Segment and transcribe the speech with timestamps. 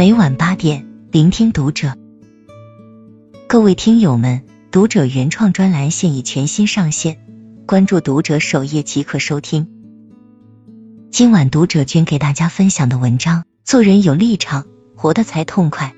[0.00, 1.94] 每晚八点，聆听读者。
[3.46, 7.18] 各位听友们，读者原创专栏现已全新上线，
[7.66, 9.68] 关注读者首页即可收听。
[11.10, 14.66] 今晚读者君给大家分享的文章：做人有立场，
[14.96, 15.94] 活得才痛快。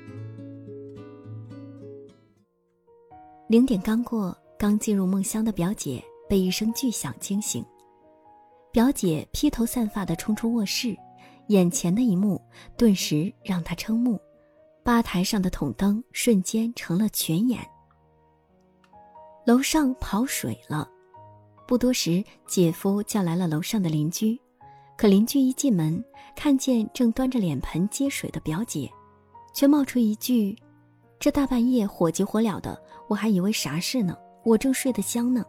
[3.47, 7.63] 零点刚过，刚进入梦乡的表姐被一声巨响惊醒。
[8.69, 10.93] 表姐披头散发的冲出卧室，
[11.47, 12.41] 眼前的一幕
[12.77, 14.19] 顿时让他瞠目：
[14.83, 17.59] 吧台上的筒灯瞬间成了泉眼。
[19.45, 20.89] 楼上跑水了，
[21.67, 24.39] 不多时，姐夫叫来了楼上的邻居。
[24.97, 26.03] 可邻居一进门，
[26.35, 28.89] 看见正端着脸盆接水的表姐，
[29.53, 30.55] 却冒出一句
[31.19, 35.45] ：“这大半夜火急火燎的，我还以为啥事呢，我正睡得香呢。”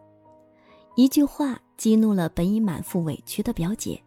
[0.96, 1.58] 一句话。
[1.76, 4.00] 激怒了本已满腹委屈的表姐，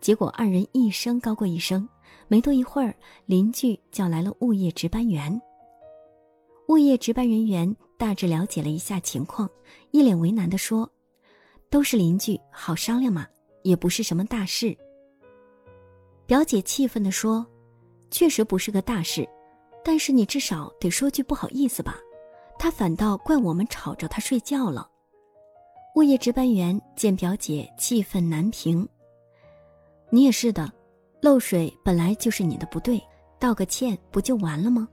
[0.00, 1.88] 结果二人一声高过一声。
[2.30, 2.94] 没多一会儿，
[3.24, 5.40] 邻居叫来了物业值班员。
[6.68, 9.48] 物业值班人员大致了解了一下情况，
[9.92, 10.90] 一脸为难地说
[11.70, 13.26] ：“都是邻居，好商量嘛，
[13.62, 14.76] 也不是什么大事。”
[16.26, 17.46] 表姐气愤地说
[18.10, 19.26] ：“确实不是个大事，
[19.82, 21.96] 但是你至少得说句不好意思吧？
[22.58, 24.86] 他反倒怪我们吵着他睡觉了。”
[25.96, 28.86] 物业值班员见表姐气愤难平，
[30.10, 30.70] 你也是的，
[31.20, 33.02] 漏水本来就是你的不对，
[33.38, 34.88] 道个歉不就完了吗？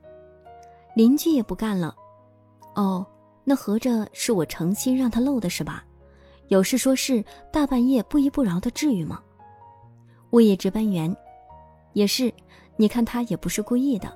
[0.94, 1.94] 邻居也不干了，
[2.74, 3.06] 哦，
[3.44, 5.84] 那合着是我诚心让他漏的是吧？
[6.48, 9.22] 有事说事，大半夜不依不饶的，至于吗？
[10.30, 11.14] 物业值班员
[11.92, 12.32] 也是，
[12.76, 14.14] 你看他也不是故意的。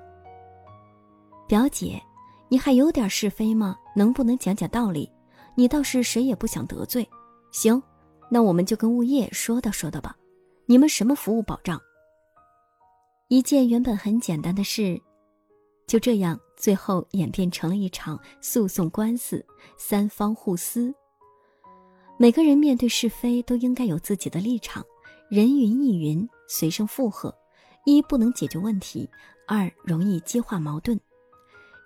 [1.49, 2.01] 表姐，
[2.49, 3.77] 你还有点是非吗？
[3.97, 5.11] 能不能讲讲道理？
[5.55, 7.09] 你倒是谁也不想得罪，
[7.51, 7.83] 行，
[8.31, 10.15] 那我们就跟物业说道说道吧。
[10.71, 11.83] 你们什么服务保障？
[13.27, 15.03] 一件原本很简单的事，
[15.89, 19.45] 就这样最后演变成了一场诉讼官司，
[19.77, 20.95] 三方互撕。
[22.17, 24.87] 每个人面对是非都应该有自己的立场，
[25.29, 27.37] 人云亦云，随声附和，
[27.85, 29.11] 一不能解决问题，
[29.49, 30.97] 二容易激化矛盾，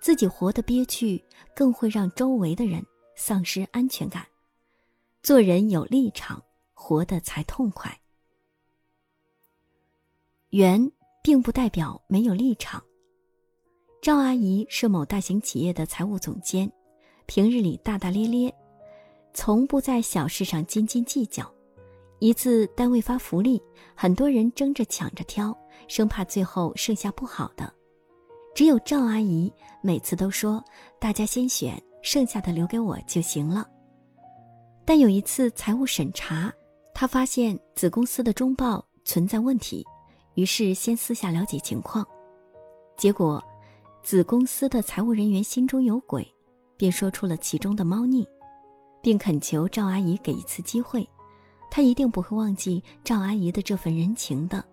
[0.02, 1.24] 自己活得憋屈，
[1.56, 2.84] 更会让周围的人。
[3.16, 4.26] 丧失安全感，
[5.22, 6.42] 做人有立场，
[6.74, 7.98] 活得才痛快。
[10.54, 10.88] 圆
[11.20, 12.80] 并不代表没有立场。
[14.00, 16.70] 赵阿姨是某大型企业的财务总监，
[17.26, 18.54] 平日里大大咧咧，
[19.32, 21.52] 从不在小事上斤斤计较。
[22.20, 23.60] 一次单位发福利，
[23.96, 25.52] 很多人争着抢着挑，
[25.88, 27.74] 生怕最后剩下不好的。
[28.54, 30.64] 只有赵阿姨每次都说
[31.00, 33.66] ：“大家先选。”剩下的留给我就行了。
[34.84, 36.52] 但有一次财务审查，
[36.94, 39.84] 他发现子公司的中报存在问题，
[40.34, 42.06] 于是先私下了解情况。
[42.96, 43.42] 结果，
[44.02, 46.26] 子公司的财务人员心中有鬼，
[46.76, 48.26] 便说出了其中的猫腻，
[49.02, 51.08] 并恳求赵阿姨给一次机会，
[51.70, 54.64] 他一定不会忘记赵阿姨的这份人情的。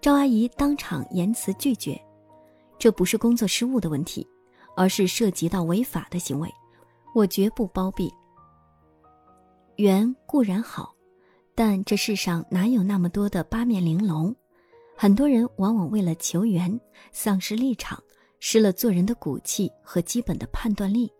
[0.00, 2.00] 赵阿姨当场言辞拒绝，
[2.78, 4.26] 这不是工作失误的问题。
[4.74, 6.50] 而是涉及到违法的行为，
[7.14, 8.10] 我绝不包庇。
[9.76, 10.94] 缘固然好，
[11.54, 14.34] 但这世上哪有那么多的八面玲珑？
[15.02, 16.80] 很多人往往为了求缘，
[17.10, 18.00] 丧失立场，
[18.38, 21.12] 失了做人的骨气和基本的判断力。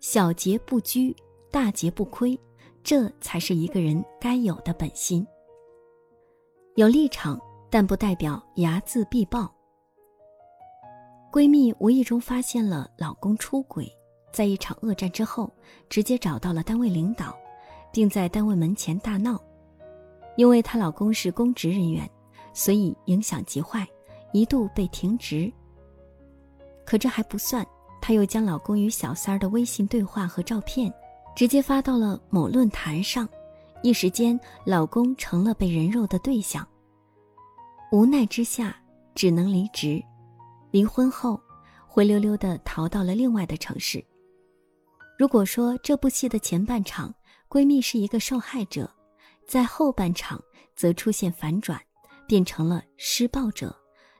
[0.00, 1.16] 小节不拘，
[1.50, 2.38] 大节不亏，
[2.82, 5.26] 这才是一个人该有的本心。
[6.74, 7.40] 有立场，
[7.70, 9.50] 但不代表睚眦必报。
[11.32, 13.90] 闺蜜无意中发现了老公出轨，
[14.30, 15.50] 在一场恶战之后，
[15.88, 17.34] 直接找到了单位领导，
[17.90, 19.42] 并在单位门前大闹。
[20.36, 22.06] 因为她老公是公职人员，
[22.56, 23.86] 所以影响极坏，
[24.32, 25.52] 一度被停职。
[26.86, 27.64] 可这还不算，
[28.00, 30.90] 她又将老公与小三儿的微信对话和照片，
[31.36, 33.28] 直接发到了某论坛上，
[33.82, 36.66] 一时间老公成了被人肉的对象。
[37.92, 38.74] 无奈之下，
[39.14, 40.02] 只能离职。
[40.70, 41.38] 离婚后，
[41.86, 44.02] 灰溜溜的逃到了另外的城市。
[45.18, 47.14] 如果说这部戏的前半场，
[47.50, 48.90] 闺蜜是一个受害者，
[49.46, 50.42] 在后半场
[50.74, 51.78] 则出现反转，
[52.26, 53.74] 变成了施暴者，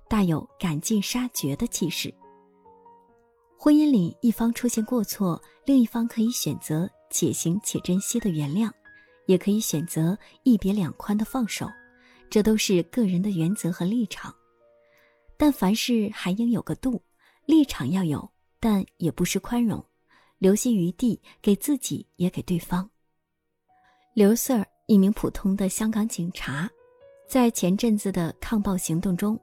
[0.09, 2.13] 大有赶尽杀绝的气势。
[3.59, 8.71] 婚姻里一方出现过错，另一方可以选择且行且珍惜的原谅，
[9.27, 11.67] 也可以选择一别两宽的放手，
[12.31, 14.35] 这都是个人的原则和立场。
[15.37, 17.03] 但凡事还应有个度，
[17.45, 18.31] 立场要有，
[18.61, 19.85] 但也不失宽容，
[20.39, 22.89] 留些余地给自己也给对方。
[24.15, 26.71] 刘 Sir，一名普通的香港警察，
[27.27, 29.39] 在前阵子的抗暴行动中，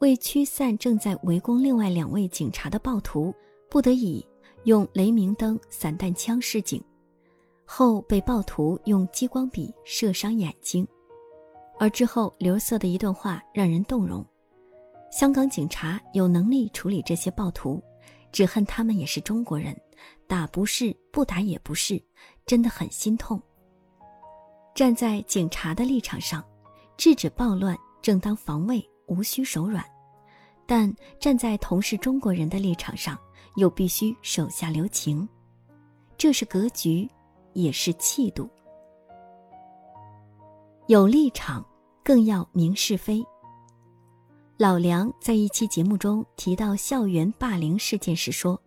[0.00, 3.32] 为驱散正在围攻另外两位警察的暴徒，
[3.70, 4.26] 不得已
[4.64, 6.82] 用雷鸣灯、散弹枪示警，
[7.64, 10.86] 后被暴徒用激光笔射伤眼睛。
[11.78, 14.24] 而之后刘瑟的一段话让人动容：
[15.12, 17.80] 香港警察有能力处理这些暴徒，
[18.32, 19.80] 只恨他们也是中国人，
[20.26, 22.02] 打不是，不打也不是，
[22.44, 23.40] 真的很心痛。
[24.74, 26.44] 站在警察的立场上，
[26.98, 29.80] 制止暴乱正当防卫，无需手软；
[30.66, 33.16] 但站在同是中国人的立场上，
[33.54, 35.26] 又必须手下留情。
[36.16, 37.08] 这是格局，
[37.52, 38.50] 也是气度。
[40.88, 41.64] 有立场，
[42.02, 43.24] 更要明是非。
[44.56, 48.60] 老梁在一期节目中提到校园霸凌事件时说：“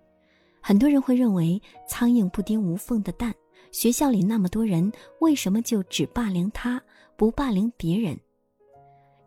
[0.63, 3.35] 很多人会认为苍蝇不叮无缝的蛋，
[3.73, 4.89] 学校里那么多人，
[5.19, 6.81] 为什么就只霸凌他，
[7.21, 8.19] 不霸凌别人？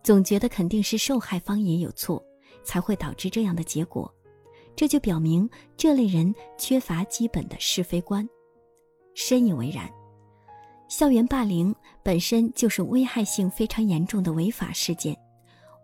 [0.02, 2.20] 总觉得肯定是受害方也有错，
[2.64, 4.12] 才会导致这样的结果。
[4.75, 8.29] 这就表明这类人缺乏基本的是非观。”
[9.14, 9.88] 深以为然。
[10.88, 15.17] 校园霸凌本身就是危害性非常严重的违法事件，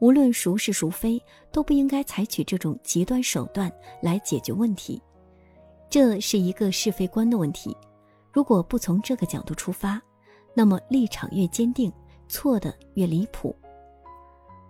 [0.00, 1.22] 无论孰是孰非，
[1.52, 3.70] 都不应该采取这种极端手段
[4.02, 5.00] 来解决问题。
[5.88, 7.76] 这是一个是非观的问题。
[8.32, 10.02] 如果不从这个角度出发，
[10.52, 11.92] 那么立场越坚定，
[12.30, 13.54] 错的越离谱。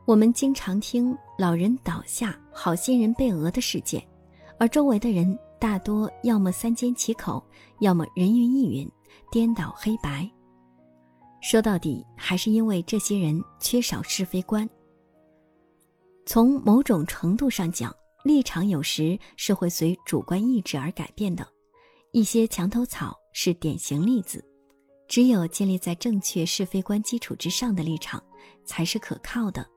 [0.07, 4.03] 我们经常听老人倒下、好心人被讹的事件，
[4.59, 7.41] 而周围的人大多要么三缄其口，
[7.79, 8.91] 要么人云亦云。
[9.31, 10.29] 颠倒黑白，
[11.41, 14.69] 说到底还是因为这些人缺少是非观。
[16.27, 21.47] 从某种程度上讲，立场有时是会随主观意志而改变的。
[22.13, 24.45] 一些墙头草是典型例子。
[25.11, 28.23] 只有建立在正确是非观基础之上的立场，
[28.65, 29.69] 才是可靠的。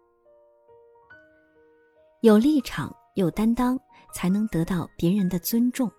[2.22, 3.76] 有立场、有担当，
[4.14, 5.92] 才能得到别人的尊重。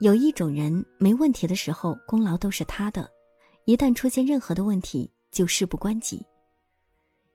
[0.00, 3.08] 有一种人没问题的时候，功劳都是他的；
[3.66, 6.26] 一旦出现任何的问题，就事不关己。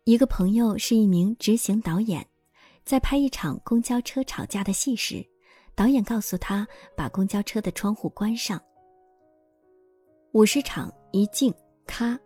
[0.04, 2.28] 一个朋友是一名执行导演，
[2.84, 5.26] 在拍一场公交车吵架的戏时，
[5.74, 8.62] 导演告诉他把公交车的窗户关上。
[10.34, 11.54] 五十场一镜，
[11.86, 12.20] 咔，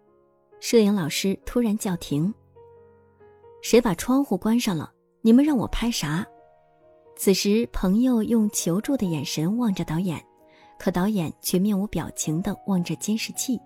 [0.62, 2.34] 摄影老师突然叫停。
[3.62, 4.90] 谁把窗户关上了？
[5.22, 6.26] 你们让我拍啥？
[7.18, 10.26] 此时，朋友用求助的眼神望着导演，
[10.80, 13.60] 可导演却面无表情地望着监视器。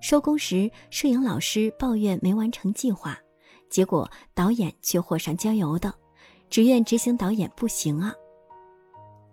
[0.00, 3.18] 收工时，摄影老师抱怨没完成计划，
[3.68, 5.92] 结果导演却火上浇油的，
[6.48, 8.14] 只怨执行导演不行啊。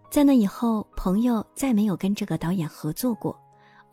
[0.09, 3.39] 在那以后，朋友再没有跟这个导演合作过，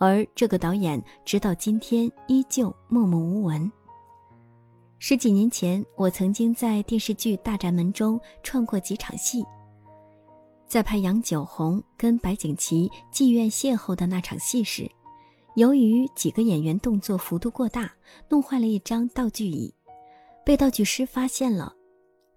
[0.05, 3.73] 而这个导演直到今天依旧默默无闻。
[4.99, 9.43] 十几年前，我曾经在电视剧《大宅门》中串过几场戏。
[10.67, 14.87] 在拍杨九红跟白景琦妓院邂逅的那场戏时，
[15.55, 17.91] 由于几个演员动作幅度过大，
[18.29, 19.73] 弄坏了一张道具椅，
[20.45, 21.75] 被道具师发现了，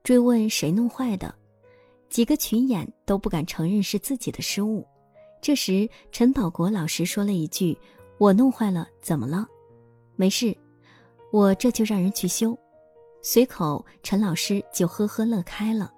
[0.04, 1.36] 追问谁弄坏的，
[2.10, 4.88] 几个群演都不敢承认是自己的失误。
[5.42, 7.78] 这时，陈宝国老师说了一句
[8.18, 9.48] ：“我弄坏了，怎么了？
[10.16, 10.56] 没事。”
[11.34, 12.58] 我这就让人去修，
[13.22, 15.94] 随口陈老师就呵呵乐开了。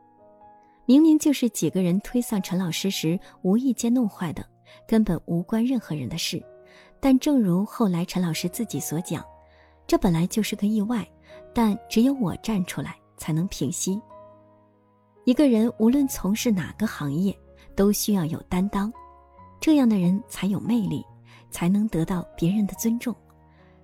[0.87, 4.43] 明明就是几个人推搡陈老师时无意间弄坏的，
[4.87, 6.43] 根本无关任何人的事。
[6.99, 9.23] 但正如后来陈老师自己所讲，
[9.85, 11.07] 这本来就是个意外，
[11.53, 14.01] 但只有我站出来才能平息。
[15.25, 17.37] 一个人无论从事哪个行业，
[17.75, 18.91] 都需要有担当，
[19.59, 21.05] 这样的人才有魅力，
[21.51, 23.15] 才能得到别人的尊重，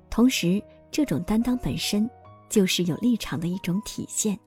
[0.09, 0.61] 同时。
[0.91, 2.09] 这种担当本身
[2.47, 4.39] 就是有立场的一种体现。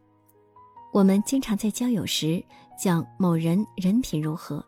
[0.94, 2.42] 我们经常在交友时
[2.82, 4.64] 讲某人人品如何，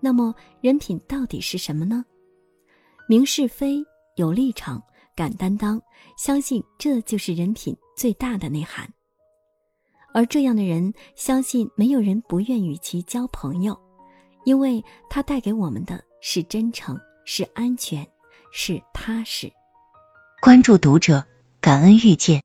[0.00, 2.02] 那么人品到底是什么呢？
[3.06, 3.84] 明是非、
[4.16, 4.82] 有立场、
[5.14, 5.78] 敢担当，
[6.16, 8.90] 相信这就是人品最大的内涵。
[10.14, 13.78] 而这样的人，相信没有人不愿与其交朋友，
[14.48, 18.06] 因为它带给我们的是真诚，是安全，
[18.50, 19.52] 是踏实。
[20.40, 21.22] 关注读者，
[21.60, 22.42] 感恩遇见。